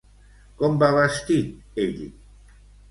Com 0.61 0.79
va 0.85 0.89
vestit 0.97 1.81
ell? 1.87 2.05